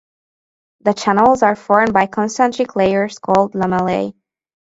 [0.79, 4.15] The channels are formed by concentric layers called lamellae.